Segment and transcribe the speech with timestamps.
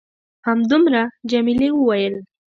[0.47, 2.15] همدومره؟ جميلې وويل:.